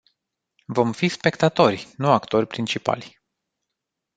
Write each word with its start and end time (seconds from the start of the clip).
Vom 0.67 0.93
fi 0.93 1.07
spectatori, 1.09 1.87
nu 1.97 2.11
actori 2.11 2.47
principali. 2.47 3.17